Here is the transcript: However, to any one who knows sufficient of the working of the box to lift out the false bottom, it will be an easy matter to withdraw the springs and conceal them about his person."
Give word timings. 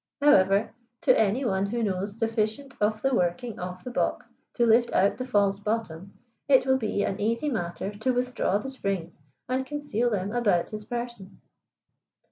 However, 0.19 0.71
to 1.01 1.15
any 1.15 1.45
one 1.45 1.67
who 1.67 1.83
knows 1.83 2.17
sufficient 2.17 2.73
of 2.81 3.03
the 3.03 3.13
working 3.13 3.59
of 3.59 3.83
the 3.83 3.91
box 3.91 4.31
to 4.55 4.65
lift 4.65 4.91
out 4.93 5.17
the 5.17 5.27
false 5.27 5.59
bottom, 5.59 6.13
it 6.47 6.65
will 6.65 6.79
be 6.79 7.03
an 7.03 7.21
easy 7.21 7.49
matter 7.49 7.91
to 7.91 8.11
withdraw 8.11 8.57
the 8.57 8.71
springs 8.71 9.21
and 9.47 9.63
conceal 9.63 10.09
them 10.09 10.31
about 10.31 10.71
his 10.71 10.85
person." 10.85 11.39